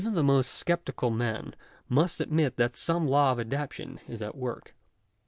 61 0.03 0.15
the 0.15 0.23
most 0.23 0.49
sceptical 0.51 1.11
must 1.87 2.19
admit 2.21 2.57
that 2.57 2.75
some 2.75 3.05
law 3.07 3.31
of 3.33 3.39
adaptation 3.39 3.99
is 4.07 4.19
at 4.19 4.35
work. 4.35 4.73